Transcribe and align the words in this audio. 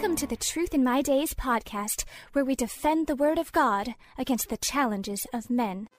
Welcome 0.00 0.16
to 0.16 0.26
the 0.26 0.36
Truth 0.36 0.72
in 0.72 0.82
My 0.82 1.02
Days 1.02 1.34
podcast, 1.34 2.04
where 2.32 2.42
we 2.42 2.54
defend 2.54 3.06
the 3.06 3.14
Word 3.14 3.36
of 3.36 3.52
God 3.52 3.94
against 4.16 4.48
the 4.48 4.56
challenges 4.56 5.26
of 5.34 5.50
men. 5.50 5.90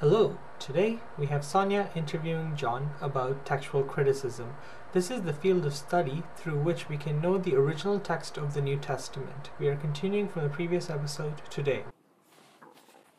Hello, 0.00 0.36
today 0.58 0.98
we 1.16 1.26
have 1.26 1.44
Sonia 1.44 1.88
interviewing 1.94 2.56
John 2.56 2.90
about 3.00 3.46
textual 3.46 3.84
criticism. 3.84 4.52
This 4.92 5.12
is 5.12 5.22
the 5.22 5.32
field 5.32 5.64
of 5.64 5.76
study 5.76 6.24
through 6.34 6.58
which 6.58 6.88
we 6.88 6.96
can 6.96 7.20
know 7.20 7.38
the 7.38 7.54
original 7.54 8.00
text 8.00 8.36
of 8.36 8.52
the 8.52 8.60
New 8.60 8.78
Testament. 8.78 9.50
We 9.60 9.68
are 9.68 9.76
continuing 9.76 10.28
from 10.28 10.42
the 10.42 10.48
previous 10.48 10.90
episode 10.90 11.42
today. 11.48 11.84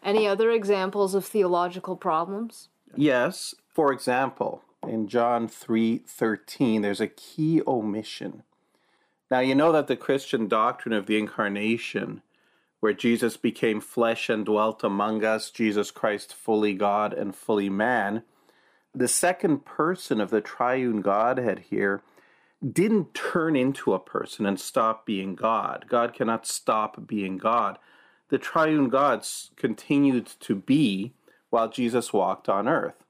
Any 0.04 0.28
other 0.28 0.52
examples 0.52 1.16
of 1.16 1.24
theological 1.24 1.96
problems? 1.96 2.68
Yes. 2.98 3.56
For 3.70 3.94
example, 3.94 4.62
in 4.86 5.08
John 5.08 5.48
3:13 5.48 6.82
there's 6.82 7.00
a 7.00 7.08
key 7.08 7.62
omission. 7.66 8.44
Now 9.30 9.40
you 9.40 9.56
know 9.56 9.72
that 9.72 9.88
the 9.88 9.98
Christian 9.98 10.48
doctrine 10.48 10.94
of 10.94 11.06
the 11.06 11.18
incarnation 11.18 12.22
where 12.80 12.94
Jesus 12.94 13.38
became 13.38 13.82
flesh 13.82 14.30
and 14.30 14.46
dwelt 14.46 14.84
among 14.84 15.24
us, 15.24 15.50
Jesus 15.50 15.92
Christ 15.92 16.34
fully 16.34 16.74
God 16.74 17.14
and 17.14 17.36
fully 17.36 17.70
man, 17.70 18.24
the 18.94 19.08
second 19.08 19.66
person 19.66 20.22
of 20.22 20.30
the 20.30 20.42
triune 20.42 21.02
Godhead 21.02 21.66
here 21.70 22.02
didn't 22.68 23.14
turn 23.14 23.56
into 23.56 23.94
a 23.94 24.00
person 24.00 24.46
and 24.46 24.60
stop 24.60 25.06
being 25.06 25.36
God. 25.36 25.86
God 25.88 26.14
cannot 26.14 26.48
stop 26.48 27.06
being 27.06 27.38
God. 27.38 27.78
The 28.30 28.38
triune 28.38 28.90
gods 28.90 29.52
continued 29.56 30.28
to 30.42 30.56
be 30.56 31.14
while 31.50 31.70
Jesus 31.70 32.12
walked 32.12 32.50
on 32.50 32.68
earth. 32.68 33.04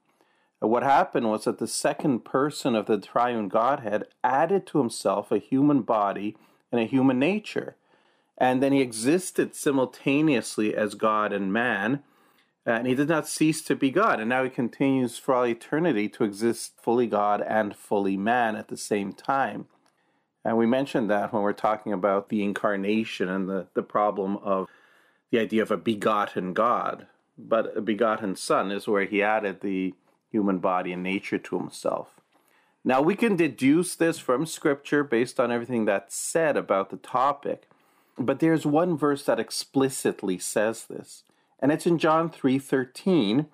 What 0.60 0.82
happened 0.82 1.30
was 1.30 1.44
that 1.44 1.58
the 1.58 1.68
second 1.68 2.24
person 2.24 2.74
of 2.74 2.86
the 2.86 2.98
triune 2.98 3.48
Godhead 3.48 4.04
added 4.24 4.66
to 4.68 4.78
himself 4.78 5.30
a 5.30 5.38
human 5.38 5.82
body 5.82 6.36
and 6.72 6.80
a 6.80 6.84
human 6.84 7.18
nature. 7.18 7.76
And 8.36 8.62
then 8.62 8.72
he 8.72 8.80
existed 8.80 9.54
simultaneously 9.54 10.74
as 10.74 10.94
God 10.94 11.32
and 11.32 11.52
man, 11.52 12.02
and 12.66 12.86
he 12.86 12.94
did 12.94 13.08
not 13.08 13.26
cease 13.26 13.62
to 13.62 13.74
be 13.74 13.90
God. 13.90 14.20
And 14.20 14.28
now 14.28 14.44
he 14.44 14.50
continues 14.50 15.16
for 15.16 15.34
all 15.34 15.46
eternity 15.46 16.08
to 16.10 16.24
exist 16.24 16.72
fully 16.80 17.06
God 17.06 17.40
and 17.40 17.74
fully 17.74 18.16
man 18.16 18.56
at 18.56 18.68
the 18.68 18.76
same 18.76 19.12
time. 19.12 19.66
And 20.44 20.58
we 20.58 20.66
mentioned 20.66 21.08
that 21.10 21.32
when 21.32 21.42
we're 21.42 21.52
talking 21.52 21.92
about 21.92 22.28
the 22.28 22.42
incarnation 22.42 23.28
and 23.28 23.48
the, 23.48 23.66
the 23.74 23.82
problem 23.82 24.36
of 24.38 24.68
the 25.30 25.38
idea 25.38 25.62
of 25.62 25.70
a 25.70 25.76
begotten 25.76 26.52
God. 26.52 27.06
But 27.36 27.76
a 27.76 27.80
begotten 27.80 28.36
Son 28.36 28.70
is 28.70 28.86
where 28.86 29.04
he 29.04 29.22
added 29.22 29.60
the 29.60 29.94
human 30.30 30.58
body 30.58 30.92
and 30.92 31.02
nature 31.02 31.38
to 31.38 31.58
himself. 31.58 32.20
Now, 32.84 33.02
we 33.02 33.16
can 33.16 33.36
deduce 33.36 33.94
this 33.94 34.18
from 34.18 34.46
Scripture 34.46 35.04
based 35.04 35.38
on 35.40 35.50
everything 35.50 35.84
that's 35.84 36.14
said 36.14 36.56
about 36.56 36.90
the 36.90 36.96
topic, 36.96 37.68
but 38.18 38.40
there's 38.40 38.64
one 38.64 38.96
verse 38.96 39.24
that 39.24 39.40
explicitly 39.40 40.38
says 40.38 40.84
this, 40.84 41.24
and 41.60 41.70
it's 41.72 41.86
in 41.86 41.98
John 41.98 42.30
3:13, 42.30 43.46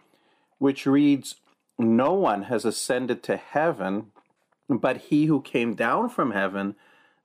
which 0.58 0.86
reads, 0.86 1.36
"No 1.79 2.13
one 2.13 2.45
has 2.45 2.64
ascended 2.64 3.23
to 3.24 3.36
heaven 3.36 4.13
but 4.68 4.96
he 4.96 5.27
who 5.27 5.42
came 5.42 5.74
down 5.74 6.08
from 6.08 6.30
heaven, 6.30 6.74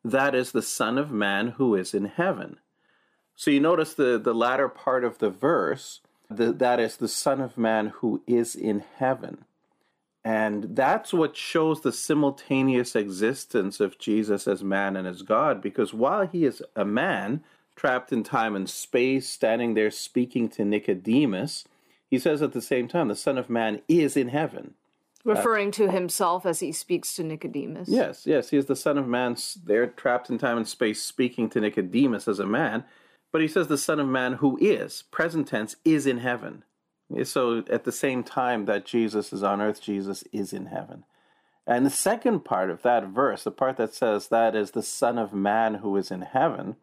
that 0.03 0.35
is 0.35 0.51
the 0.51 0.61
Son 0.61 0.97
of 0.97 1.09
Man 1.09 1.49
who 1.51 1.75
is 1.75 1.93
in 1.93 2.05
heaven." 2.05 2.59
So 3.35 3.51
you 3.51 3.61
notice 3.61 3.93
the, 3.93 4.19
the 4.19 4.33
latter 4.33 4.67
part 4.67 5.05
of 5.05 5.19
the 5.19 5.29
verse 5.29 6.01
the, 6.29 6.53
that 6.53 6.79
is 6.79 6.97
the 6.97 7.07
Son 7.07 7.41
of 7.41 7.57
Man 7.57 7.87
who 7.87 8.21
is 8.27 8.55
in 8.55 8.83
heaven. 8.97 9.45
And 10.23 10.75
that's 10.75 11.13
what 11.13 11.37
shows 11.37 11.81
the 11.81 11.93
simultaneous 11.93 12.95
existence 12.95 13.79
of 13.79 13.97
Jesus 13.97 14.47
as 14.47 14.63
man 14.63 14.95
and 14.95 15.07
as 15.07 15.21
God, 15.21 15.61
because 15.61 15.93
while 15.93 16.27
he 16.27 16.45
is 16.45 16.61
a 16.75 16.85
man, 16.85 17.41
trapped 17.75 18.11
in 18.11 18.23
time 18.23 18.55
and 18.55 18.69
space, 18.69 19.29
standing 19.29 19.73
there 19.73 19.89
speaking 19.89 20.49
to 20.49 20.65
Nicodemus, 20.65 21.63
he 22.09 22.19
says 22.19 22.41
at 22.41 22.51
the 22.51 22.61
same 22.61 22.87
time, 22.87 23.07
the 23.07 23.15
Son 23.15 23.37
of 23.37 23.49
Man 23.49 23.81
is 23.87 24.17
in 24.17 24.27
heaven. 24.27 24.73
Uh, 25.25 25.31
Referring 25.31 25.71
to 25.71 25.89
himself 25.89 26.45
as 26.45 26.59
he 26.59 26.71
speaks 26.73 27.15
to 27.15 27.23
Nicodemus. 27.23 27.87
Yes, 27.87 28.25
yes, 28.25 28.49
he 28.49 28.57
is 28.57 28.65
the 28.65 28.75
Son 28.75 28.97
of 28.97 29.07
Man 29.07 29.37
there, 29.63 29.87
trapped 29.87 30.29
in 30.29 30.37
time 30.37 30.57
and 30.57 30.67
space, 30.67 31.01
speaking 31.01 31.49
to 31.49 31.61
Nicodemus 31.61 32.27
as 32.27 32.39
a 32.39 32.45
man. 32.45 32.83
But 33.31 33.41
he 33.41 33.47
says 33.47 33.67
the 33.67 33.77
Son 33.77 33.99
of 33.99 34.07
Man 34.07 34.33
who 34.33 34.57
is, 34.59 35.03
present 35.11 35.47
tense, 35.47 35.75
is 35.85 36.05
in 36.07 36.19
heaven. 36.19 36.63
So 37.23 37.63
at 37.69 37.83
the 37.83 37.91
same 37.91 38.23
time 38.23 38.65
that 38.65 38.85
Jesus 38.85 39.33
is 39.33 39.43
on 39.43 39.61
earth, 39.61 39.81
Jesus 39.81 40.23
is 40.31 40.53
in 40.53 40.67
heaven. 40.67 41.03
And 41.65 41.85
the 41.85 41.91
second 41.91 42.45
part 42.45 42.69
of 42.69 42.81
that 42.81 43.05
verse, 43.05 43.43
the 43.43 43.51
part 43.51 43.77
that 43.77 43.93
says 43.93 44.29
that 44.29 44.55
is 44.55 44.71
the 44.71 44.83
Son 44.83 45.17
of 45.17 45.33
Man 45.33 45.75
who 45.75 45.95
is 45.97 46.09
in 46.09 46.21
heaven, 46.21 46.75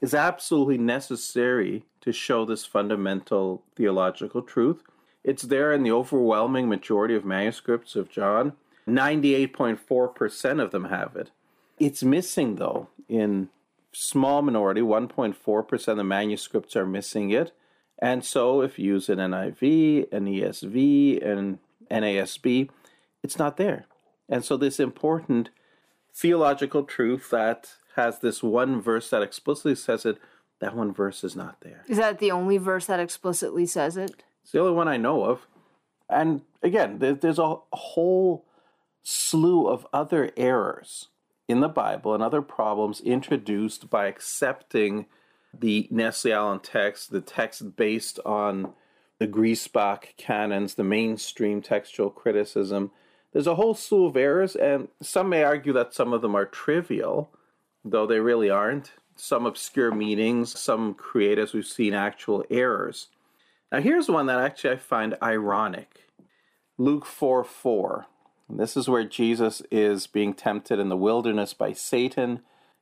is 0.00 0.14
absolutely 0.14 0.78
necessary 0.78 1.84
to 2.00 2.12
show 2.12 2.44
this 2.44 2.64
fundamental 2.64 3.62
theological 3.76 4.42
truth. 4.42 4.82
It's 5.22 5.42
there 5.42 5.72
in 5.72 5.82
the 5.82 5.92
overwhelming 5.92 6.68
majority 6.68 7.14
of 7.14 7.24
manuscripts 7.24 7.94
of 7.94 8.10
John. 8.10 8.54
98.4% 8.88 10.60
of 10.60 10.70
them 10.72 10.86
have 10.86 11.14
it. 11.14 11.30
It's 11.78 12.02
missing, 12.02 12.56
though, 12.56 12.88
in 13.08 13.48
small 13.92 14.42
minority, 14.42 14.80
1.4% 14.80 15.88
of 15.88 15.96
the 15.96 16.04
manuscripts 16.04 16.76
are 16.76 16.86
missing 16.86 17.30
it. 17.30 17.52
And 18.00 18.24
so 18.24 18.62
if 18.62 18.78
you 18.78 18.94
use 18.94 19.08
an 19.08 19.18
NIV, 19.18 20.12
an 20.12 20.26
ESV, 20.26 21.24
and 21.24 21.58
NASB, 21.90 22.68
it's 23.22 23.38
not 23.38 23.56
there. 23.56 23.86
And 24.28 24.44
so 24.44 24.56
this 24.56 24.80
important 24.80 25.50
theological 26.14 26.84
truth 26.84 27.30
that 27.30 27.74
has 27.96 28.18
this 28.20 28.42
one 28.42 28.80
verse 28.80 29.10
that 29.10 29.22
explicitly 29.22 29.74
says 29.74 30.04
it, 30.06 30.18
that 30.60 30.74
one 30.74 30.92
verse 30.92 31.22
is 31.22 31.36
not 31.36 31.60
there. 31.60 31.84
Is 31.88 31.98
that 31.98 32.18
the 32.18 32.30
only 32.30 32.56
verse 32.56 32.86
that 32.86 33.00
explicitly 33.00 33.66
says 33.66 33.96
it? 33.96 34.22
It's 34.42 34.52
the 34.52 34.60
only 34.60 34.72
one 34.72 34.88
I 34.88 34.96
know 34.96 35.24
of. 35.24 35.46
And 36.08 36.42
again, 36.62 36.98
there's 36.98 37.38
a 37.38 37.56
whole 37.72 38.46
slew 39.02 39.66
of 39.66 39.86
other 39.92 40.30
errors 40.36 41.08
in 41.52 41.60
the 41.60 41.68
Bible 41.68 42.14
and 42.14 42.22
other 42.22 42.40
problems 42.40 43.00
introduced 43.02 43.90
by 43.90 44.06
accepting 44.06 45.04
the 45.56 45.86
Nestle 45.90 46.32
Aland 46.32 46.62
text, 46.62 47.10
the 47.10 47.20
text 47.20 47.76
based 47.76 48.18
on 48.24 48.72
the 49.18 49.26
Griesbach 49.28 50.16
canons, 50.16 50.74
the 50.74 50.82
mainstream 50.82 51.60
textual 51.60 52.08
criticism. 52.08 52.90
There's 53.32 53.46
a 53.46 53.56
whole 53.56 53.74
slew 53.74 54.06
of 54.06 54.16
errors, 54.16 54.56
and 54.56 54.88
some 55.02 55.28
may 55.28 55.44
argue 55.44 55.74
that 55.74 55.94
some 55.94 56.14
of 56.14 56.22
them 56.22 56.34
are 56.34 56.46
trivial, 56.46 57.30
though 57.84 58.06
they 58.06 58.18
really 58.18 58.48
aren't. 58.48 58.92
Some 59.14 59.44
obscure 59.44 59.92
meanings, 59.92 60.58
some 60.58 60.94
create, 60.94 61.38
as 61.38 61.52
we've 61.52 61.66
seen, 61.66 61.92
actual 61.92 62.44
errors. 62.50 63.08
Now, 63.70 63.80
here's 63.80 64.08
one 64.08 64.24
that 64.26 64.40
actually 64.40 64.70
I 64.70 64.76
find 64.76 65.16
ironic 65.22 66.08
Luke 66.78 67.04
4 67.04 67.44
4. 67.44 68.06
This 68.58 68.76
is 68.76 68.88
where 68.88 69.04
Jesus 69.04 69.62
is 69.70 70.06
being 70.06 70.34
tempted 70.34 70.78
in 70.78 70.88
the 70.88 70.96
wilderness 70.96 71.54
by 71.54 71.72
Satan. 71.72 72.40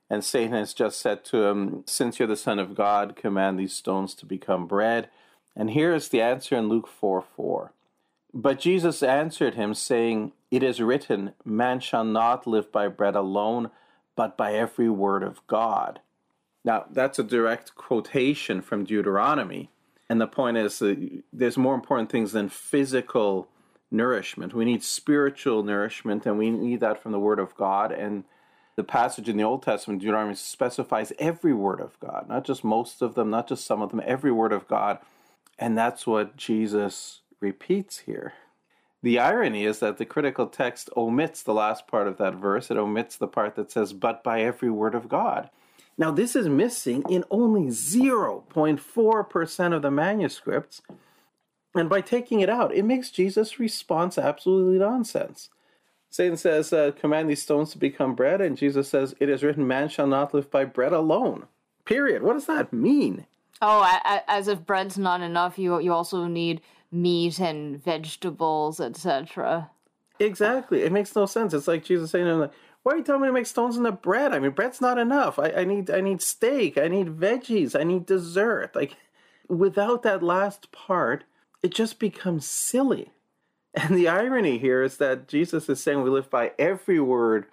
And 0.09 0.23
Satan 0.23 0.53
has 0.53 0.73
just 0.73 0.99
said 0.99 1.23
to 1.25 1.45
him, 1.45 1.83
Since 1.87 2.19
you're 2.19 2.27
the 2.27 2.35
Son 2.35 2.59
of 2.59 2.75
God, 2.75 3.15
command 3.15 3.57
these 3.57 3.73
stones 3.73 4.13
to 4.15 4.25
become 4.25 4.67
bread. 4.67 5.09
And 5.55 5.71
here 5.71 5.93
is 5.93 6.09
the 6.09 6.21
answer 6.21 6.55
in 6.55 6.67
Luke 6.69 6.87
4 6.87 7.21
4. 7.21 7.73
But 8.33 8.59
Jesus 8.59 9.03
answered 9.03 9.55
him, 9.55 9.73
saying, 9.73 10.33
It 10.49 10.63
is 10.63 10.81
written, 10.81 11.33
Man 11.43 11.79
shall 11.79 12.03
not 12.03 12.47
live 12.47 12.71
by 12.71 12.87
bread 12.87 13.15
alone, 13.15 13.71
but 14.15 14.37
by 14.37 14.53
every 14.53 14.89
word 14.89 15.23
of 15.23 15.45
God. 15.47 15.99
Now, 16.63 16.85
that's 16.91 17.19
a 17.19 17.23
direct 17.23 17.75
quotation 17.75 18.61
from 18.61 18.83
Deuteronomy. 18.83 19.69
And 20.09 20.19
the 20.19 20.27
point 20.27 20.57
is 20.57 20.79
that 20.79 21.23
there's 21.31 21.57
more 21.57 21.73
important 21.73 22.11
things 22.11 22.33
than 22.33 22.49
physical 22.49 23.47
nourishment. 23.91 24.53
We 24.53 24.65
need 24.65 24.83
spiritual 24.83 25.63
nourishment, 25.63 26.25
and 26.25 26.37
we 26.37 26.49
need 26.49 26.79
that 26.79 27.03
from 27.03 27.11
the 27.11 27.19
Word 27.19 27.39
of 27.39 27.55
God. 27.55 27.91
And 27.91 28.23
the 28.75 28.83
passage 28.83 29.29
in 29.29 29.37
the 29.37 29.43
Old 29.43 29.63
Testament, 29.63 30.01
Deuteronomy, 30.01 30.35
specifies 30.35 31.11
every 31.19 31.53
word 31.53 31.81
of 31.81 31.99
God, 31.99 32.27
not 32.29 32.45
just 32.45 32.63
most 32.63 33.01
of 33.01 33.15
them, 33.15 33.29
not 33.29 33.47
just 33.47 33.65
some 33.65 33.81
of 33.81 33.91
them, 33.91 34.01
every 34.05 34.31
word 34.31 34.53
of 34.53 34.67
God. 34.67 34.99
And 35.59 35.77
that's 35.77 36.07
what 36.07 36.37
Jesus 36.37 37.21
repeats 37.39 37.99
here. 37.99 38.33
The 39.03 39.19
irony 39.19 39.65
is 39.65 39.79
that 39.79 39.97
the 39.97 40.05
critical 40.05 40.47
text 40.47 40.89
omits 40.95 41.43
the 41.43 41.53
last 41.53 41.87
part 41.87 42.07
of 42.07 42.17
that 42.17 42.35
verse. 42.35 42.71
It 42.71 42.77
omits 42.77 43.17
the 43.17 43.27
part 43.27 43.55
that 43.55 43.71
says, 43.71 43.93
but 43.93 44.23
by 44.23 44.41
every 44.41 44.69
word 44.69 44.95
of 44.95 45.09
God. 45.09 45.49
Now, 45.97 46.11
this 46.11 46.35
is 46.35 46.47
missing 46.47 47.03
in 47.09 47.25
only 47.29 47.67
0.4% 47.67 49.75
of 49.75 49.81
the 49.81 49.91
manuscripts. 49.91 50.81
And 51.73 51.89
by 51.89 52.01
taking 52.01 52.41
it 52.41 52.49
out, 52.49 52.73
it 52.73 52.83
makes 52.83 53.11
Jesus' 53.11 53.59
response 53.59 54.17
absolutely 54.17 54.77
nonsense. 54.77 55.49
Satan 56.09 56.35
says, 56.35 56.73
uh, 56.73 56.91
Command 56.99 57.29
these 57.29 57.41
stones 57.41 57.71
to 57.71 57.77
become 57.77 58.15
bread. 58.15 58.41
And 58.41 58.57
Jesus 58.57 58.89
says, 58.89 59.15
It 59.19 59.29
is 59.29 59.43
written, 59.43 59.67
Man 59.67 59.87
shall 59.87 60.07
not 60.07 60.33
live 60.33 60.51
by 60.51 60.65
bread 60.65 60.91
alone. 60.91 61.47
Period. 61.85 62.23
What 62.23 62.33
does 62.33 62.47
that 62.47 62.73
mean? 62.73 63.25
Oh, 63.61 63.87
as 64.27 64.47
if 64.47 64.65
bread's 64.65 64.97
not 64.97 65.21
enough, 65.21 65.59
you 65.59 65.79
you 65.79 65.93
also 65.93 66.25
need 66.25 66.61
meat 66.91 67.39
and 67.39 67.81
vegetables, 67.81 68.79
etc. 68.79 69.69
Exactly. 70.19 70.81
It 70.81 70.91
makes 70.91 71.15
no 71.15 71.27
sense. 71.27 71.53
It's 71.53 71.67
like 71.67 71.83
Jesus 71.83 72.09
saying, 72.09 72.27
like, 72.27 72.51
"Why 72.81 72.93
are 72.93 72.97
you 72.97 73.03
telling 73.03 73.21
me 73.21 73.27
to 73.27 73.33
make 73.33 73.45
stones 73.45 73.77
into 73.77 73.91
bread? 73.91 74.33
I 74.33 74.39
mean, 74.39 74.51
bread's 74.51 74.81
not 74.81 74.97
enough. 74.97 75.37
I, 75.37 75.51
I 75.51 75.63
need 75.63 75.91
I 75.91 76.01
need 76.01 76.23
steak. 76.23 76.77
I 76.77 76.87
need 76.87 77.19
veggies. 77.19 77.79
I 77.79 77.83
need 77.83 78.07
dessert. 78.07 78.75
Like, 78.75 78.95
without 79.47 80.01
that 80.03 80.23
last 80.23 80.71
part, 80.71 81.23
it 81.63 81.73
just 81.73 81.99
becomes 81.99 82.45
silly." 82.45 83.11
And 83.73 83.95
the 83.95 84.07
irony 84.07 84.57
here 84.57 84.83
is 84.83 84.97
that 84.97 85.27
Jesus 85.27 85.69
is 85.69 85.81
saying 85.81 86.01
we 86.01 86.09
live 86.09 86.29
by 86.29 86.51
every 86.59 86.99
word 86.99 87.45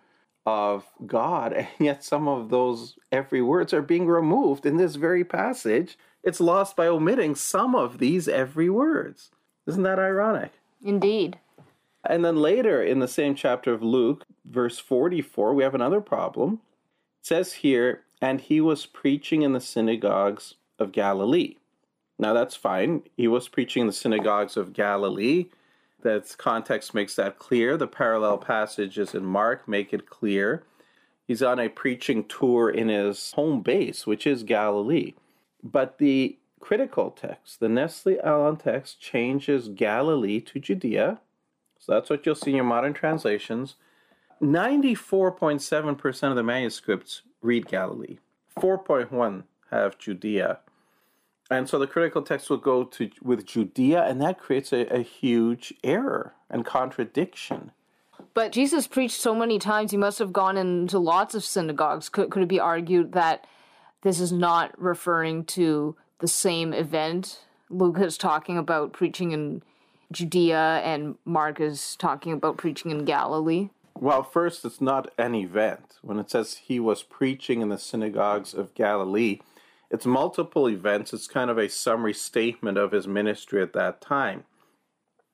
of 0.44 0.86
God, 1.06 1.52
and 1.52 1.68
yet 1.78 2.02
some 2.02 2.26
of 2.26 2.48
those 2.48 2.98
every 3.12 3.42
words 3.42 3.72
are 3.74 3.82
being 3.82 4.06
removed 4.06 4.64
in 4.64 4.78
this 4.78 4.96
very 4.96 5.24
passage. 5.24 5.98
It's 6.24 6.40
lost 6.40 6.74
by 6.74 6.86
omitting 6.86 7.34
some 7.34 7.74
of 7.74 7.98
these 7.98 8.28
every 8.28 8.70
words. 8.70 9.30
Isn't 9.66 9.82
that 9.82 9.98
ironic? 9.98 10.52
Indeed. 10.82 11.38
And 12.04 12.24
then 12.24 12.36
later 12.36 12.82
in 12.82 13.00
the 13.00 13.08
same 13.08 13.34
chapter 13.34 13.72
of 13.72 13.82
Luke, 13.82 14.24
verse 14.44 14.78
44, 14.78 15.52
we 15.52 15.62
have 15.62 15.74
another 15.74 16.00
problem. 16.00 16.60
It 17.20 17.26
says 17.26 17.52
here, 17.54 18.04
and 18.20 18.40
he 18.40 18.60
was 18.60 18.86
preaching 18.86 19.42
in 19.42 19.52
the 19.52 19.60
synagogues 19.60 20.54
of 20.78 20.92
Galilee. 20.92 21.56
Now 22.18 22.32
that's 22.32 22.56
fine. 22.56 23.02
He 23.16 23.28
was 23.28 23.48
preaching 23.48 23.82
in 23.82 23.86
the 23.86 23.92
synagogues 23.92 24.56
of 24.56 24.72
Galilee. 24.72 25.46
That 26.02 26.34
context 26.38 26.94
makes 26.94 27.14
that 27.16 27.38
clear. 27.38 27.76
The 27.76 27.86
parallel 27.86 28.38
passages 28.38 29.14
in 29.14 29.24
Mark 29.24 29.68
make 29.68 29.92
it 29.92 30.08
clear. 30.08 30.64
He's 31.26 31.42
on 31.42 31.58
a 31.58 31.68
preaching 31.68 32.24
tour 32.24 32.70
in 32.70 32.88
his 32.88 33.32
home 33.32 33.62
base, 33.62 34.06
which 34.06 34.26
is 34.26 34.42
Galilee. 34.42 35.14
But 35.62 35.98
the 35.98 36.38
critical 36.60 37.10
text, 37.10 37.60
the 37.60 37.68
Nestle 37.68 38.18
Aland 38.24 38.60
text, 38.60 39.00
changes 39.00 39.68
Galilee 39.68 40.40
to 40.40 40.58
Judea. 40.58 41.20
So 41.78 41.92
that's 41.92 42.10
what 42.10 42.24
you'll 42.24 42.34
see 42.34 42.50
in 42.50 42.56
your 42.56 42.64
modern 42.64 42.94
translations. 42.94 43.76
94.7% 44.40 46.30
of 46.30 46.36
the 46.36 46.42
manuscripts 46.42 47.22
read 47.42 47.66
Galilee, 47.66 48.18
4.1 48.58 49.44
have 49.70 49.98
Judea. 49.98 50.60
And 51.50 51.68
so 51.68 51.78
the 51.78 51.86
critical 51.86 52.22
text 52.22 52.50
will 52.50 52.58
go 52.58 52.84
to 52.84 53.10
with 53.22 53.46
Judea, 53.46 54.04
and 54.04 54.20
that 54.20 54.38
creates 54.38 54.72
a, 54.72 54.86
a 54.94 55.02
huge 55.02 55.72
error 55.82 56.34
and 56.50 56.64
contradiction. 56.64 57.72
But 58.34 58.52
Jesus 58.52 58.86
preached 58.86 59.20
so 59.20 59.34
many 59.34 59.58
times, 59.58 59.90
he 59.90 59.96
must 59.96 60.18
have 60.18 60.32
gone 60.32 60.56
into 60.56 60.98
lots 60.98 61.34
of 61.34 61.44
synagogues. 61.44 62.08
Could, 62.08 62.30
could 62.30 62.42
it 62.42 62.48
be 62.48 62.60
argued 62.60 63.12
that 63.12 63.46
this 64.02 64.20
is 64.20 64.30
not 64.30 64.80
referring 64.80 65.44
to 65.46 65.96
the 66.18 66.28
same 66.28 66.72
event? 66.72 67.40
Luke 67.70 67.98
is 67.98 68.18
talking 68.18 68.58
about 68.58 68.92
preaching 68.92 69.32
in 69.32 69.62
Judea, 70.12 70.80
and 70.84 71.16
Mark 71.24 71.60
is 71.60 71.96
talking 71.96 72.32
about 72.32 72.56
preaching 72.56 72.90
in 72.90 73.04
Galilee. 73.04 73.70
Well, 73.94 74.22
first, 74.22 74.64
it's 74.64 74.80
not 74.80 75.12
an 75.18 75.34
event. 75.34 75.96
When 76.02 76.18
it 76.18 76.30
says 76.30 76.60
he 76.64 76.78
was 76.78 77.02
preaching 77.02 77.60
in 77.62 77.68
the 77.68 77.78
synagogues 77.78 78.54
of 78.54 78.74
Galilee, 78.74 79.40
it's 79.90 80.06
multiple 80.06 80.68
events. 80.68 81.12
It's 81.12 81.26
kind 81.26 81.50
of 81.50 81.58
a 81.58 81.68
summary 81.68 82.14
statement 82.14 82.78
of 82.78 82.92
his 82.92 83.06
ministry 83.06 83.62
at 83.62 83.72
that 83.72 84.00
time. 84.00 84.44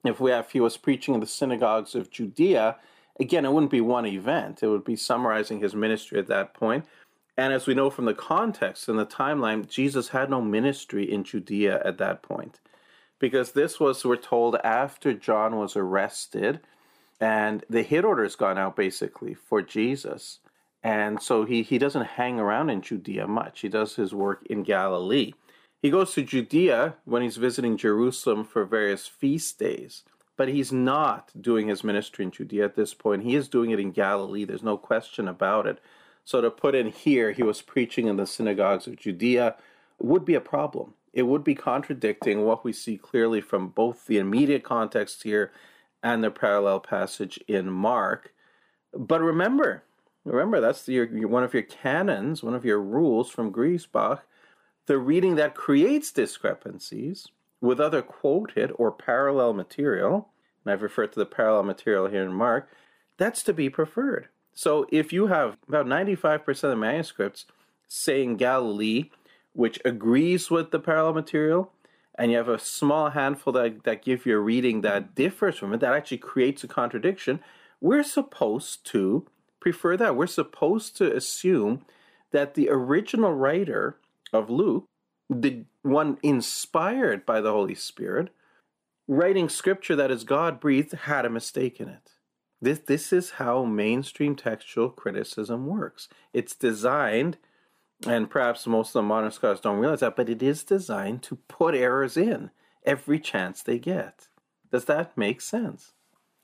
If 0.04 0.20
we 0.20 0.30
have 0.30 0.50
he 0.50 0.60
was 0.60 0.76
preaching 0.76 1.14
in 1.14 1.20
the 1.20 1.26
synagogues 1.26 1.94
of 1.94 2.10
Judea, 2.10 2.76
again, 3.18 3.44
it 3.44 3.52
wouldn't 3.52 3.72
be 3.72 3.80
one 3.80 4.06
event. 4.06 4.62
It 4.62 4.68
would 4.68 4.84
be 4.84 4.96
summarizing 4.96 5.60
his 5.60 5.74
ministry 5.74 6.18
at 6.18 6.26
that 6.28 6.54
point. 6.54 6.84
And 7.36 7.52
as 7.52 7.66
we 7.66 7.74
know 7.74 7.90
from 7.90 8.04
the 8.04 8.14
context 8.14 8.88
and 8.88 8.98
the 8.98 9.06
timeline, 9.06 9.68
Jesus 9.68 10.08
had 10.08 10.30
no 10.30 10.40
ministry 10.40 11.10
in 11.10 11.24
Judea 11.24 11.82
at 11.84 11.98
that 11.98 12.22
point. 12.22 12.60
Because 13.18 13.52
this 13.52 13.80
was, 13.80 14.04
we're 14.04 14.16
told, 14.16 14.56
after 14.62 15.14
John 15.14 15.56
was 15.56 15.76
arrested 15.76 16.60
and 17.20 17.64
the 17.68 17.82
hit 17.82 18.04
order's 18.04 18.36
gone 18.36 18.58
out 18.58 18.76
basically 18.76 19.34
for 19.34 19.62
Jesus. 19.62 20.38
And 20.84 21.20
so 21.22 21.46
he, 21.46 21.62
he 21.62 21.78
doesn't 21.78 22.04
hang 22.04 22.38
around 22.38 22.68
in 22.68 22.82
Judea 22.82 23.26
much. 23.26 23.60
He 23.60 23.70
does 23.70 23.96
his 23.96 24.14
work 24.14 24.46
in 24.50 24.62
Galilee. 24.62 25.32
He 25.80 25.90
goes 25.90 26.12
to 26.12 26.22
Judea 26.22 26.96
when 27.06 27.22
he's 27.22 27.38
visiting 27.38 27.78
Jerusalem 27.78 28.44
for 28.44 28.66
various 28.66 29.06
feast 29.06 29.58
days, 29.58 30.04
but 30.36 30.48
he's 30.48 30.72
not 30.72 31.32
doing 31.40 31.68
his 31.68 31.82
ministry 31.82 32.26
in 32.26 32.30
Judea 32.30 32.66
at 32.66 32.76
this 32.76 32.92
point. 32.92 33.22
He 33.22 33.34
is 33.34 33.48
doing 33.48 33.70
it 33.70 33.80
in 33.80 33.92
Galilee. 33.92 34.44
There's 34.44 34.62
no 34.62 34.76
question 34.76 35.26
about 35.26 35.66
it. 35.66 35.80
So 36.22 36.42
to 36.42 36.50
put 36.50 36.74
in 36.74 36.88
here, 36.88 37.32
he 37.32 37.42
was 37.42 37.62
preaching 37.62 38.06
in 38.06 38.16
the 38.16 38.26
synagogues 38.26 38.86
of 38.86 38.96
Judea 38.96 39.56
would 39.98 40.24
be 40.24 40.34
a 40.34 40.40
problem. 40.40 40.94
It 41.14 41.22
would 41.22 41.44
be 41.44 41.54
contradicting 41.54 42.44
what 42.44 42.64
we 42.64 42.72
see 42.72 42.98
clearly 42.98 43.40
from 43.40 43.68
both 43.68 44.06
the 44.06 44.18
immediate 44.18 44.64
context 44.64 45.22
here 45.22 45.52
and 46.02 46.22
the 46.22 46.30
parallel 46.30 46.80
passage 46.80 47.38
in 47.48 47.70
Mark. 47.70 48.34
But 48.92 49.22
remember, 49.22 49.84
Remember, 50.24 50.60
that's 50.60 50.88
your, 50.88 51.04
your, 51.04 51.28
one 51.28 51.44
of 51.44 51.52
your 51.52 51.62
canons, 51.62 52.42
one 52.42 52.54
of 52.54 52.64
your 52.64 52.80
rules 52.80 53.30
from 53.30 53.52
Griesbach. 53.52 54.20
The 54.86 54.98
reading 54.98 55.36
that 55.36 55.54
creates 55.54 56.12
discrepancies 56.12 57.28
with 57.60 57.80
other 57.80 58.02
quoted 58.02 58.72
or 58.76 58.90
parallel 58.90 59.52
material, 59.52 60.28
and 60.64 60.72
I've 60.72 60.82
referred 60.82 61.12
to 61.12 61.18
the 61.18 61.26
parallel 61.26 61.62
material 61.62 62.06
here 62.08 62.22
in 62.22 62.32
Mark, 62.32 62.68
that's 63.16 63.42
to 63.44 63.52
be 63.52 63.70
preferred. 63.70 64.28
So 64.54 64.86
if 64.90 65.12
you 65.12 65.26
have 65.26 65.56
about 65.68 65.86
95% 65.86 66.72
of 66.72 66.78
manuscripts 66.78 67.46
saying 67.88 68.36
Galilee, 68.36 69.10
which 69.52 69.80
agrees 69.84 70.50
with 70.50 70.70
the 70.70 70.80
parallel 70.80 71.14
material, 71.14 71.72
and 72.16 72.30
you 72.30 72.36
have 72.36 72.48
a 72.48 72.58
small 72.58 73.10
handful 73.10 73.52
that, 73.54 73.84
that 73.84 74.04
give 74.04 74.24
you 74.24 74.36
a 74.36 74.40
reading 74.40 74.82
that 74.82 75.14
differs 75.14 75.58
from 75.58 75.74
it, 75.74 75.80
that 75.80 75.92
actually 75.92 76.18
creates 76.18 76.62
a 76.64 76.68
contradiction, 76.68 77.40
we're 77.80 78.04
supposed 78.04 78.86
to 78.86 79.26
prefer 79.64 79.96
that. 79.96 80.14
We're 80.14 80.26
supposed 80.26 80.94
to 80.98 81.16
assume 81.16 81.86
that 82.32 82.52
the 82.52 82.68
original 82.68 83.32
writer 83.32 83.96
of 84.30 84.50
Luke, 84.50 84.84
the 85.30 85.64
one 85.80 86.18
inspired 86.22 87.24
by 87.24 87.40
the 87.40 87.50
Holy 87.50 87.74
Spirit, 87.74 88.28
writing 89.08 89.48
scripture 89.48 89.96
that 89.96 90.10
is 90.10 90.22
God 90.24 90.60
breathed, 90.60 90.92
had 90.92 91.24
a 91.24 91.30
mistake 91.30 91.80
in 91.80 91.88
it. 91.88 92.10
This, 92.60 92.80
this 92.80 93.10
is 93.10 93.30
how 93.30 93.64
mainstream 93.64 94.36
textual 94.36 94.90
criticism 94.90 95.66
works. 95.66 96.08
It's 96.34 96.54
designed, 96.54 97.38
and 98.06 98.28
perhaps 98.28 98.66
most 98.66 98.88
of 98.88 98.92
the 98.92 99.02
modern 99.02 99.30
scholars 99.30 99.60
don't 99.60 99.78
realize 99.78 100.00
that, 100.00 100.14
but 100.14 100.28
it 100.28 100.42
is 100.42 100.62
designed 100.62 101.22
to 101.22 101.36
put 101.48 101.74
errors 101.74 102.18
in 102.18 102.50
every 102.84 103.18
chance 103.18 103.62
they 103.62 103.78
get. 103.78 104.28
Does 104.70 104.84
that 104.84 105.16
make 105.16 105.40
sense? 105.40 105.94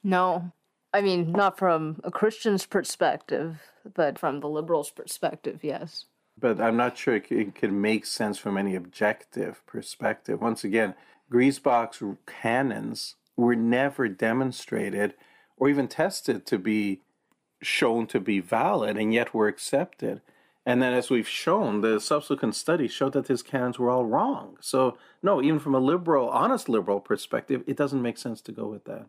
No. 0.03 0.53
I 0.93 1.01
mean, 1.01 1.33
not 1.33 1.59
from 1.59 2.01
a 2.03 2.11
Christian's 2.11 2.67
perspective, 2.67 3.61
but 3.95 4.19
from 4.19 4.41
the 4.41 4.49
liberal's 4.49 4.91
perspective, 4.91 5.61
yes. 5.63 6.07
But 6.39 6.61
I'm 6.61 6.77
not 6.77 6.97
sure 6.97 7.17
it, 7.17 7.31
it 7.31 7.55
can 7.55 7.81
make 7.81 8.07
sense 8.07 8.39
from 8.39 8.57
any 8.57 8.75
objective 8.75 9.65
perspective. 9.67 10.41
Once 10.41 10.65
again, 10.65 10.95
Griesbach's 11.31 12.03
canons 12.27 13.15
were 13.37 13.55
never 13.55 14.09
demonstrated 14.09 15.15
or 15.57 15.69
even 15.69 15.87
tested 15.87 16.47
to 16.47 16.59
be 16.59 17.01
shown 17.63 18.07
to 18.07 18.19
be 18.19 18.41
valid, 18.41 18.97
and 18.97 19.13
yet 19.13 19.35
were 19.35 19.47
accepted. 19.47 20.23
And 20.67 20.83
then, 20.83 20.93
as 20.93 21.11
we've 21.11 21.29
shown, 21.29 21.81
the 21.81 22.01
subsequent 22.01 22.55
studies 22.55 22.93
showed 22.93 23.13
that 23.13 23.29
his 23.29 23.43
canons 23.43 23.79
were 23.79 23.91
all 23.91 24.05
wrong. 24.05 24.57
So, 24.61 24.97
no, 25.23 25.43
even 25.43 25.59
from 25.59 25.75
a 25.75 25.81
liberal, 25.81 26.29
honest 26.31 26.69
liberal 26.69 27.01
perspective, 27.01 27.63
it 27.67 27.77
doesn't 27.77 28.03
make 28.03 28.19
sense 28.19 28.41
to 28.43 28.53
go 28.53 28.67
with 28.67 28.85
that. 28.85 29.07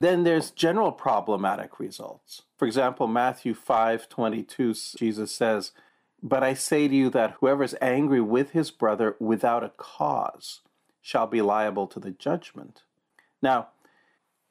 Then 0.00 0.24
there's 0.24 0.50
general 0.50 0.92
problematic 0.92 1.80
results. 1.80 2.42
For 2.56 2.66
example, 2.66 3.06
Matthew 3.06 3.54
5 3.54 4.08
22, 4.08 4.74
Jesus 4.96 5.32
says, 5.32 5.72
But 6.22 6.42
I 6.42 6.54
say 6.54 6.88
to 6.88 6.94
you 6.94 7.10
that 7.10 7.36
whoever 7.40 7.64
is 7.64 7.76
angry 7.80 8.20
with 8.20 8.50
his 8.50 8.70
brother 8.70 9.16
without 9.18 9.64
a 9.64 9.72
cause 9.76 10.60
shall 11.00 11.26
be 11.26 11.40
liable 11.40 11.86
to 11.86 12.00
the 12.00 12.10
judgment. 12.10 12.82
Now, 13.40 13.68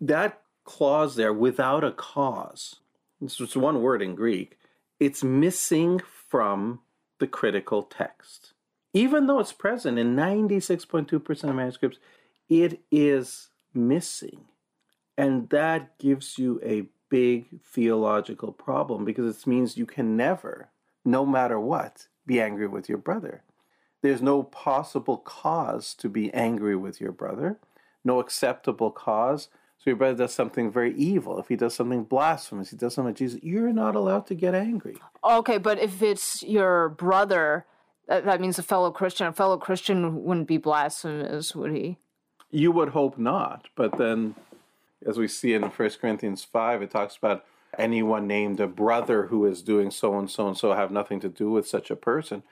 that 0.02 0.42
clause 0.64 1.16
there, 1.16 1.34
without 1.34 1.84
a 1.84 1.92
cause, 1.92 2.78
this 3.22 3.40
is 3.40 3.56
one 3.56 3.82
word 3.82 4.02
in 4.02 4.16
Greek, 4.16 4.58
it's 5.00 5.24
missing 5.24 6.02
from 6.30 6.80
the 7.20 7.28
critical 7.28 7.84
text. 7.84 8.54
Even 8.94 9.28
though 9.28 9.40
it's 9.40 9.54
present 9.54 10.00
in 10.00 10.16
96.2% 10.16 11.44
of 11.44 11.56
manuscripts, 11.56 12.00
it 12.48 12.82
is 12.92 13.50
missing. 13.74 14.46
And 15.18 15.50
that 15.50 15.98
gives 15.98 16.38
you 16.38 16.60
a 16.64 16.88
big 17.10 17.62
theological 17.64 18.52
problem 18.52 19.06
because 19.06 19.38
it 19.38 19.48
means 19.48 19.78
you 19.78 19.86
can 19.86 20.18
never, 20.18 20.70
no 21.04 21.26
matter 21.26 21.60
what, 21.60 22.08
be 22.26 22.42
angry 22.42 22.68
with 22.68 22.90
your 22.90 22.98
brother. 22.98 23.44
There's 24.02 24.22
no 24.22 24.44
possible 24.44 25.18
cause 25.18 25.94
to 25.96 26.10
be 26.10 26.34
angry 26.34 26.76
with 26.76 27.00
your 27.00 27.12
brother, 27.12 27.60
no 28.04 28.20
acceptable 28.20 28.92
cause. 28.92 29.50
So 29.78 29.90
your 29.90 29.96
brother 29.96 30.18
does 30.18 30.34
something 30.34 30.72
very 30.72 30.96
evil. 30.96 31.40
If 31.40 31.48
he 31.48 31.56
does 31.56 31.74
something 31.74 32.04
blasphemous, 32.04 32.72
he 32.72 32.78
does 32.78 32.94
something 32.94 33.14
Jesus, 33.14 33.42
you're 33.42 33.74
not 33.74 33.96
allowed 33.96 34.28
to 34.28 34.36
get 34.36 34.54
angry. 34.54 34.98
Okay, 35.24 35.58
but 35.58 35.80
if 35.80 36.02
it's 36.02 36.44
your 36.44 36.90
brother, 36.90 37.66
that, 38.08 38.26
that 38.26 38.42
means 38.42 38.60
a 38.60 38.64
fellow 38.64 38.92
Christian. 38.92 39.28
A 39.28 39.34
fellow 39.34 39.58
Christian 39.58 40.24
wouldn't 40.24 40.48
be 40.48 40.58
blasphemous, 40.58 41.56
would 41.56 41.72
he? 41.72 41.98
You 42.52 42.72
would 42.72 42.90
hope 42.90 43.18
not, 43.18 43.68
but 43.76 43.98
then, 43.98 44.36
as 45.06 45.18
we 45.18 45.28
see 45.28 45.54
in 45.54 45.64
1 45.64 45.90
Corinthians 46.02 46.44
5, 46.44 46.82
it 46.82 46.92
talks 46.92 47.16
about 47.16 47.46
anyone 47.78 48.28
named 48.28 48.60
a 48.60 48.68
brother 48.68 49.28
who 49.28 49.46
is 49.46 49.62
doing 49.62 49.92
so 49.92 50.18
and 50.18 50.30
so 50.30 50.48
and 50.48 50.58
so 50.58 50.74
have 50.74 50.92
nothing 50.92 51.20
to 51.20 51.30
do 51.30 51.52
with 51.52 51.68
such 51.68 51.92
a 51.92 51.96
person. 51.96 52.44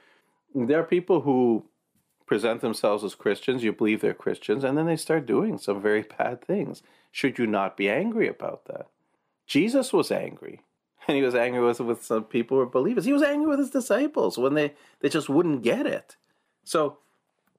There 0.54 0.80
are 0.80 0.86
people 0.86 1.22
who 1.22 1.66
present 2.26 2.62
themselves 2.62 3.04
as 3.04 3.16
Christians, 3.16 3.64
you 3.64 3.74
believe 3.74 4.02
they're 4.02 4.14
Christians, 4.14 4.64
and 4.64 4.78
then 4.78 4.86
they 4.86 4.96
start 4.96 5.26
doing 5.26 5.58
some 5.58 5.82
very 5.82 6.02
bad 6.18 6.44
things. 6.44 6.84
Should 7.12 7.38
you 7.38 7.48
not 7.48 7.78
be 7.78 7.90
angry 7.90 8.28
about 8.28 8.66
that? 8.66 8.88
Jesus 9.46 9.92
was 9.92 10.12
angry. 10.12 10.62
And 11.08 11.18
he 11.18 11.24
was 11.24 11.36
angry 11.36 11.64
with, 11.64 11.80
with 11.80 12.04
some 12.04 12.24
people 12.24 12.56
who 12.56 12.60
were 12.60 12.70
believers. 12.70 13.06
He 13.06 13.14
was 13.14 13.24
angry 13.24 13.48
with 13.48 13.60
his 13.60 13.70
disciples 13.70 14.38
when 14.38 14.54
they, 14.54 14.74
they 15.02 15.10
just 15.10 15.30
wouldn't 15.30 15.64
get 15.64 15.86
it. 15.86 16.16
So 16.64 17.00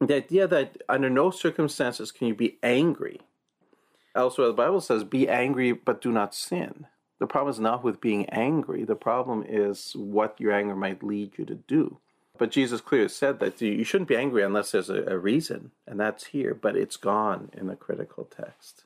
the 0.00 0.16
idea 0.16 0.46
that 0.48 0.82
under 0.88 1.10
no 1.10 1.30
circumstances 1.30 2.10
can 2.10 2.28
you 2.28 2.34
be 2.34 2.58
angry. 2.62 3.20
Elsewhere, 4.14 4.48
the 4.48 4.54
Bible 4.54 4.80
says, 4.80 5.04
be 5.04 5.28
angry 5.28 5.72
but 5.72 6.00
do 6.00 6.12
not 6.12 6.34
sin. 6.34 6.86
The 7.18 7.26
problem 7.26 7.50
is 7.52 7.60
not 7.60 7.82
with 7.82 8.00
being 8.00 8.26
angry. 8.26 8.84
The 8.84 8.96
problem 8.96 9.44
is 9.48 9.92
what 9.96 10.40
your 10.40 10.52
anger 10.52 10.76
might 10.76 11.02
lead 11.02 11.38
you 11.38 11.44
to 11.46 11.54
do. 11.54 11.98
But 12.36 12.50
Jesus 12.50 12.80
clearly 12.80 13.08
said 13.08 13.38
that 13.38 13.60
you 13.60 13.84
shouldn't 13.84 14.08
be 14.08 14.16
angry 14.16 14.42
unless 14.42 14.72
there's 14.72 14.90
a, 14.90 15.04
a 15.04 15.16
reason, 15.16 15.70
and 15.86 16.00
that's 16.00 16.26
here, 16.26 16.52
but 16.52 16.76
it's 16.76 16.96
gone 16.96 17.50
in 17.56 17.68
the 17.68 17.76
critical 17.76 18.24
text. 18.24 18.84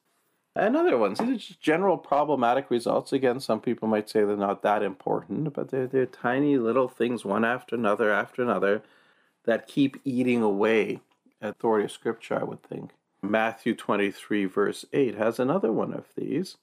Another 0.54 0.99
one, 0.99 1.14
these 1.14 1.20
are 1.20 1.37
just 1.37 1.61
general 1.61 1.97
problematic 1.97 2.70
results. 2.70 3.12
Again, 3.12 3.40
some 3.40 3.61
people 3.61 3.88
might 3.88 4.11
say 4.11 4.25
they're 4.25 4.37
not 4.37 4.62
that 4.62 4.82
important, 4.82 5.54
but 5.54 5.70
they're, 5.70 5.87
they're 5.87 6.04
tiny 6.04 6.58
little 6.58 6.88
things, 6.88 7.25
one 7.25 7.44
after 7.44 7.76
another 7.76 8.12
after 8.12 8.42
another, 8.42 8.82
that 9.44 9.66
keep 9.66 9.99
eating 10.04 10.42
away 10.42 11.00
at 11.40 11.50
authority 11.50 11.85
of 11.85 11.92
Scripture, 11.92 12.38
I 12.38 12.44
would 12.44 12.62
think. 12.62 12.90
Matthew 13.23 13.75
23, 13.75 14.45
verse 14.45 14.85
8, 14.93 15.17
has 15.17 15.39
another 15.39 15.73
one 15.73 15.93
of 15.93 16.07
these. 16.17 16.57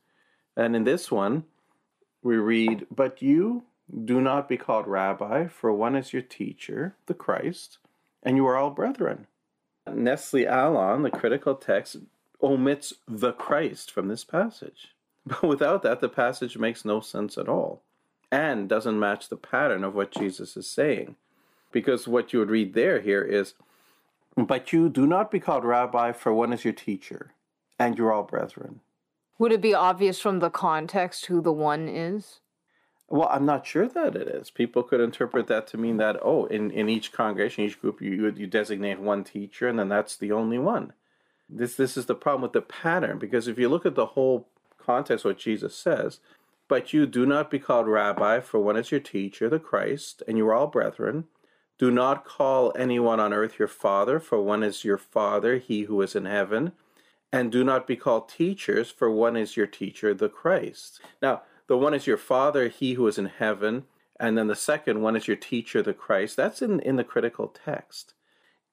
And 0.56 0.76
in 0.76 0.84
this 0.84 1.12
one, 1.12 1.44
we 2.24 2.38
read, 2.38 2.88
But 2.94 3.22
you 3.22 3.64
do 4.04 4.22
not 4.22 4.48
be 4.48 4.58
called 4.58 4.88
rabbi, 4.88 5.48
for 5.48 5.72
one 5.74 5.96
is 5.96 6.14
your 6.14 6.22
teacher, 6.22 6.96
the 7.06 7.14
Christ, 7.14 7.78
and 8.24 8.36
you 8.38 8.46
are 8.48 8.58
all 8.58 8.72
brethren. 8.72 9.28
Nestle 9.88 10.46
Aland, 10.46 11.06
the 11.06 11.12
critical 11.12 11.56
text, 11.56 11.98
omits 12.42 12.94
the 13.08 13.34
Christ 13.34 13.92
from 13.92 14.08
this 14.08 14.24
passage. 14.24 14.90
But 15.28 15.44
without 15.44 15.82
that, 15.82 16.02
the 16.02 16.10
passage 16.10 16.56
makes 16.56 16.86
no 16.86 17.00
sense 17.00 17.36
at 17.36 17.50
all 17.50 17.82
and 18.32 18.70
doesn't 18.70 19.00
match 19.00 19.30
the 19.30 19.38
pattern 19.38 19.84
of 19.84 19.96
what 19.96 20.12
Jesus 20.12 20.56
is 20.56 20.70
saying. 20.70 21.16
Because 21.72 22.08
what 22.08 22.32
you 22.32 22.40
would 22.40 22.50
read 22.50 22.74
there 22.74 23.02
here 23.02 23.24
is, 23.24 23.56
But 24.38 24.74
you 24.74 24.90
do 24.90 25.08
not 25.08 25.32
be 25.32 25.40
called 25.40 25.64
rabbi, 25.64 26.12
for 26.12 26.34
one 26.34 26.52
is 26.52 26.66
your 26.66 26.74
teacher, 26.74 27.32
and 27.80 27.98
you're 27.98 28.12
all 28.12 28.24
brethren. 28.24 28.82
Would 29.38 29.52
it 29.52 29.62
be 29.62 29.74
obvious 29.74 30.20
from 30.20 30.40
the 30.40 30.50
context 30.50 31.28
who 31.28 31.42
the 31.42 31.54
one 31.54 31.88
is? 31.88 32.40
Well, 33.08 33.30
I'm 33.32 33.46
not 33.46 33.66
sure 33.66 33.88
that 33.88 34.16
it 34.16 34.28
is. 34.28 34.50
People 34.50 34.84
could 34.84 35.00
interpret 35.00 35.48
that 35.48 35.68
to 35.68 35.78
mean 35.78 35.98
that, 35.98 36.18
oh, 36.22 36.46
in, 36.46 36.72
in 36.72 36.90
each 36.90 37.12
congregation, 37.12 37.64
each 37.64 37.80
group, 37.80 38.02
you, 38.02 38.34
you 38.36 38.48
designate 38.48 39.00
one 39.00 39.24
teacher, 39.24 39.68
and 39.68 39.78
then 39.78 39.90
that's 39.90 40.18
the 40.18 40.32
only 40.32 40.58
one. 40.58 40.94
This, 41.48 41.76
this 41.76 41.96
is 41.96 42.08
the 42.08 42.16
problem 42.16 42.42
with 42.42 42.54
the 42.54 42.62
pattern, 42.62 43.20
because 43.20 43.48
if 43.48 43.60
you 43.60 43.70
look 43.70 43.86
at 43.86 43.96
the 43.96 44.08
whole 44.08 44.48
context, 44.78 45.24
what 45.24 45.38
Jesus 45.38 45.76
says, 45.76 46.20
but 46.68 46.94
you 46.94 47.06
do 47.06 47.26
not 47.26 47.52
be 47.52 47.60
called 47.60 47.88
rabbi, 47.88 48.40
for 48.40 48.60
one 48.60 48.76
is 48.76 48.90
your 48.90 49.00
teacher, 49.00 49.50
the 49.50 49.60
Christ, 49.60 50.24
and 50.28 50.38
you 50.38 50.48
are 50.48 50.56
all 50.56 50.68
brethren. 50.68 51.26
Do 51.78 51.92
not 51.92 52.26
call 52.26 52.74
anyone 52.78 53.20
on 53.20 53.34
earth 53.34 53.60
your 53.60 53.68
father, 53.68 54.20
for 54.20 54.42
one 54.42 54.64
is 54.64 54.84
your 54.84 54.98
father, 54.98 55.58
he 55.58 55.84
who 55.84 56.02
is 56.02 56.16
in 56.16 56.26
heaven 56.26 56.72
and 57.36 57.52
do 57.52 57.66
not 57.66 57.86
be 57.86 57.98
called 57.98 58.30
teachers, 58.30 58.90
for 58.90 59.12
one 59.12 59.36
is 59.36 59.58
your 59.58 59.68
teacher, 59.68 60.14
the 60.14 60.30
Christ. 60.30 61.02
Now, 61.22 61.42
the 61.68 61.78
one 61.78 61.94
is 61.94 62.08
your 62.08 62.18
Father, 62.18 62.70
he 62.70 62.94
who 62.94 63.06
is 63.08 63.18
in 63.18 63.26
heaven, 63.26 63.84
and 64.18 64.38
then 64.38 64.48
the 64.48 64.56
second 64.56 65.02
one 65.02 65.18
is 65.18 65.28
your 65.28 65.36
teacher, 65.36 65.82
the 65.82 65.94
Christ. 65.94 66.38
That's 66.38 66.62
in, 66.62 66.80
in 66.80 66.96
the 66.96 67.04
critical 67.04 67.48
text. 67.48 68.14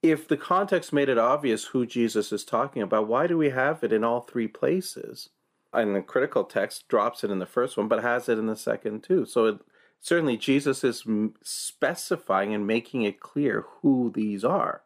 If 0.00 0.28
the 0.28 0.37
context 0.37 0.92
made 0.92 1.09
it 1.09 1.18
obvious 1.18 1.66
who 1.66 1.87
Jesus 1.87 2.32
is 2.32 2.44
talking 2.44 2.82
about, 2.82 3.09
why 3.09 3.26
do 3.26 3.37
we 3.37 3.50
have 3.50 3.82
it 3.82 3.92
in 3.92 4.04
all 4.04 4.21
three 4.21 4.47
places? 4.47 5.30
And 5.73 5.97
the 5.97 6.02
critical 6.02 6.44
text 6.44 6.87
drops 6.87 7.25
it 7.25 7.32
in 7.32 7.40
the 7.40 7.47
first 7.47 7.76
one, 7.76 7.88
but 7.88 8.02
has 8.02 8.28
it 8.28 8.38
in 8.38 8.47
the 8.47 8.54
second 8.54 9.02
too. 9.02 9.25
So 9.25 9.47
it, 9.47 9.61
certainly 10.02 10.37
Jesus 10.37 10.85
is 10.85 11.04
specifying 11.42 12.52
and 12.52 12.66
making 12.66 13.02
it 13.02 13.21
clear 13.21 13.64
who 13.80 14.11
these 14.14 14.44
are. 14.44 14.82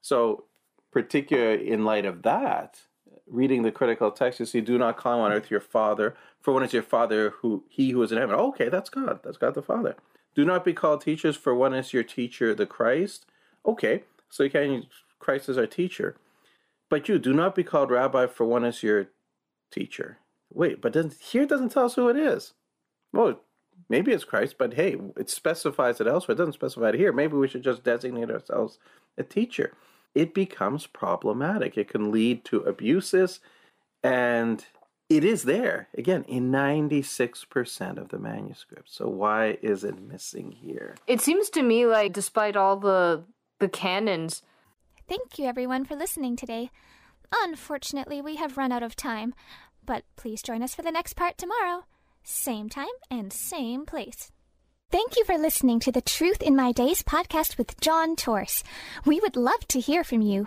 So, 0.00 0.44
particularly 0.90 1.68
in 1.70 1.84
light 1.84 2.06
of 2.06 2.22
that, 2.22 2.82
reading 3.26 3.62
the 3.62 3.72
critical 3.72 4.10
text, 4.10 4.40
you 4.40 4.46
see, 4.46 4.62
"Do 4.62 4.78
not 4.78 4.96
call 4.96 5.20
on 5.20 5.32
earth 5.32 5.50
your 5.50 5.60
Father, 5.60 6.14
for 6.40 6.54
one 6.54 6.62
is 6.62 6.72
your 6.72 6.82
Father, 6.82 7.30
who 7.40 7.64
He 7.68 7.90
who 7.90 8.02
is 8.02 8.12
in 8.12 8.18
heaven." 8.18 8.36
Okay, 8.36 8.68
that's 8.68 8.88
God. 8.88 9.20
That's 9.22 9.36
God 9.36 9.54
the 9.54 9.62
Father. 9.62 9.96
Do 10.34 10.44
not 10.44 10.64
be 10.64 10.72
called 10.72 11.02
teachers, 11.02 11.36
for 11.36 11.54
one 11.54 11.74
is 11.74 11.92
your 11.92 12.04
teacher, 12.04 12.54
the 12.54 12.66
Christ. 12.66 13.26
Okay, 13.66 14.04
so 14.30 14.44
you 14.44 14.50
can 14.50 14.86
Christ 15.18 15.48
is 15.48 15.58
our 15.58 15.66
teacher, 15.66 16.16
but 16.88 17.08
you 17.08 17.18
do 17.18 17.32
not 17.32 17.54
be 17.54 17.64
called 17.64 17.90
rabbi, 17.90 18.26
for 18.26 18.44
one 18.44 18.64
is 18.64 18.82
your 18.82 19.08
teacher. 19.70 20.18
Wait, 20.52 20.80
but 20.80 20.92
doesn't, 20.92 21.14
here 21.14 21.42
it 21.42 21.48
doesn't 21.48 21.70
tell 21.70 21.86
us 21.86 21.94
who 21.94 22.08
it 22.08 22.16
is. 22.16 22.54
Well, 23.12 23.40
maybe 23.88 24.12
it's 24.12 24.24
Christ, 24.24 24.56
but 24.58 24.74
hey, 24.74 24.96
it 25.16 25.30
specifies 25.30 26.00
it 26.00 26.06
elsewhere. 26.06 26.34
It 26.34 26.38
doesn't 26.38 26.54
specify 26.54 26.90
it 26.90 26.94
here. 26.94 27.12
Maybe 27.12 27.36
we 27.36 27.48
should 27.48 27.62
just 27.62 27.84
designate 27.84 28.30
ourselves 28.30 28.78
a 29.18 29.22
teacher 29.22 29.72
it 30.14 30.34
becomes 30.34 30.86
problematic. 30.86 31.76
It 31.76 31.88
can 31.88 32.10
lead 32.10 32.44
to 32.46 32.60
abuses, 32.60 33.40
and 34.02 34.64
it 35.08 35.24
is 35.24 35.44
there 35.44 35.88
again 35.96 36.24
in 36.24 36.50
96% 36.50 37.98
of 37.98 38.08
the 38.08 38.18
manuscript. 38.18 38.92
So 38.92 39.08
why 39.08 39.58
is 39.62 39.84
it 39.84 40.00
missing 40.00 40.52
here? 40.52 40.96
It 41.06 41.20
seems 41.20 41.50
to 41.50 41.62
me 41.62 41.86
like 41.86 42.12
despite 42.12 42.56
all 42.56 42.76
the 42.76 43.24
the 43.58 43.68
canons. 43.68 44.42
Thank 45.08 45.38
you 45.38 45.46
everyone 45.46 45.84
for 45.84 45.94
listening 45.94 46.36
today. 46.36 46.70
Unfortunately, 47.32 48.20
we 48.20 48.36
have 48.36 48.58
run 48.58 48.72
out 48.72 48.82
of 48.82 48.96
time, 48.96 49.34
but 49.86 50.04
please 50.16 50.42
join 50.42 50.62
us 50.62 50.74
for 50.74 50.82
the 50.82 50.90
next 50.90 51.14
part 51.14 51.38
tomorrow. 51.38 51.84
Same 52.24 52.68
time 52.68 52.86
and 53.10 53.32
same 53.32 53.84
place. 53.84 54.30
Thank 54.90 55.16
you 55.16 55.24
for 55.24 55.38
listening 55.38 55.80
to 55.80 55.92
the 55.92 56.00
Truth 56.00 56.42
in 56.42 56.54
My 56.54 56.70
Days 56.70 57.02
podcast 57.02 57.58
with 57.58 57.80
John 57.80 58.14
Torse. 58.14 58.62
We 59.04 59.18
would 59.20 59.36
love 59.36 59.66
to 59.68 59.80
hear 59.80 60.04
from 60.04 60.20
you. 60.20 60.46